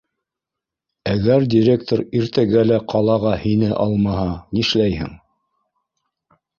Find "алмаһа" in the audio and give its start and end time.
3.87-4.27